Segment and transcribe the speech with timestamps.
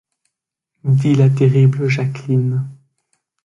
[0.83, 2.67] dit la terrible Jacqueline.